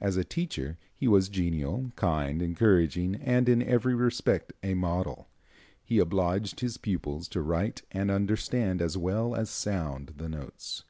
As 0.00 0.16
a 0.16 0.24
teacher 0.24 0.78
he 0.92 1.06
was 1.06 1.28
genial, 1.28 1.92
kind, 1.94 2.42
encouraging 2.42 3.14
and 3.14 3.48
in 3.48 3.62
every 3.62 3.94
respect 3.94 4.52
a 4.64 4.74
model. 4.74 5.28
He 5.84 6.00
obliged 6.00 6.58
his 6.58 6.76
pupils 6.76 7.28
to 7.28 7.40
write 7.40 7.82
and 7.92 8.10
understand 8.10 8.82
as 8.82 8.96
well 8.98 9.36
as 9.36 9.48
sound 9.48 10.14
the 10.16 10.28
notes. 10.28 10.82